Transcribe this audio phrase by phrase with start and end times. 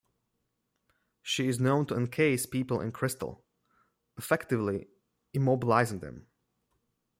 [1.21, 3.45] She is known to encase people in crystal,
[4.17, 4.87] effectively
[5.35, 6.25] immobilizing them.